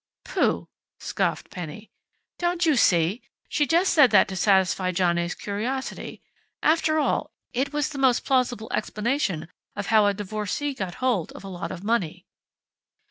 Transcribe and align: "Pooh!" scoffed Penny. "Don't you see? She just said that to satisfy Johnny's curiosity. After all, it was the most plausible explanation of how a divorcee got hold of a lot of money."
"Pooh!" 0.25 0.67
scoffed 0.99 1.51
Penny. 1.51 1.91
"Don't 2.39 2.65
you 2.65 2.75
see? 2.75 3.21
She 3.47 3.67
just 3.67 3.93
said 3.93 4.09
that 4.09 4.27
to 4.29 4.35
satisfy 4.35 4.91
Johnny's 4.91 5.35
curiosity. 5.35 6.23
After 6.63 6.97
all, 6.97 7.29
it 7.53 7.71
was 7.71 7.89
the 7.89 7.99
most 7.99 8.25
plausible 8.25 8.71
explanation 8.73 9.47
of 9.75 9.85
how 9.93 10.07
a 10.07 10.15
divorcee 10.15 10.73
got 10.73 10.95
hold 11.05 11.31
of 11.33 11.43
a 11.43 11.47
lot 11.49 11.71
of 11.71 11.83
money." 11.83 12.25